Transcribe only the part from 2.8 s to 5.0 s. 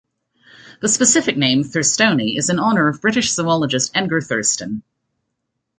of British zoologist Edgar Thurston.